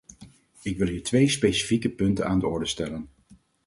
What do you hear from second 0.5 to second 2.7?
Ik wil hier twee specifieke punten aan de orde